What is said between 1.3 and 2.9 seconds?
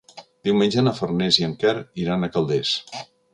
i en Quer iran a Calders.